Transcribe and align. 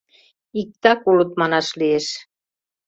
Иктак 0.59 0.99
улыт 1.09 1.31
манаш 1.39 1.67
лиеш. 1.79 2.07